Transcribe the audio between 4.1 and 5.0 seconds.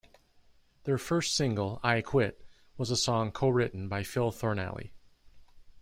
Thornalley.